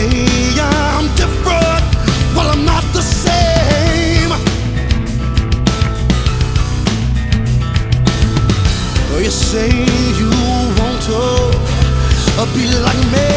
[0.00, 1.84] say I'm different.
[2.34, 4.30] Well, I'm not the same.
[9.24, 9.68] You say
[10.20, 10.30] you
[10.78, 13.29] want to be like me.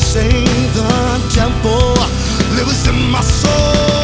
[0.00, 1.94] sing the temple
[2.56, 3.99] lives in my soul.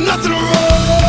[0.00, 1.01] nothing wrong.